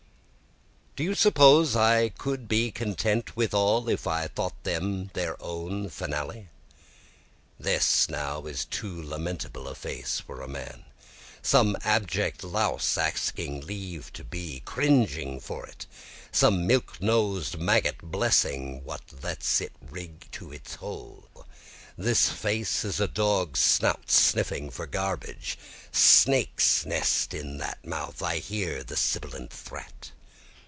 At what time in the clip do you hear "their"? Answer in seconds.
5.13-5.41